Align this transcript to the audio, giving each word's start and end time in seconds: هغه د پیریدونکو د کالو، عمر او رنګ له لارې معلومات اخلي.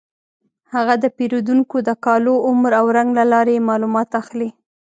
هغه 0.73 0.93
د 1.03 1.05
پیریدونکو 1.17 1.77
د 1.87 1.89
کالو، 2.05 2.33
عمر 2.47 2.71
او 2.79 2.85
رنګ 2.97 3.09
له 3.19 3.25
لارې 3.33 3.65
معلومات 3.69 4.09
اخلي. 4.21 4.49